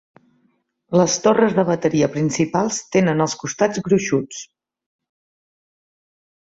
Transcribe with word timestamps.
Les 1.01 1.17
torres 1.25 1.53
de 1.59 1.65
bateria 1.67 2.09
principals 2.17 2.81
tenien 2.97 3.25
els 3.27 3.39
costats 3.45 3.87
gruixuts. 3.91 4.43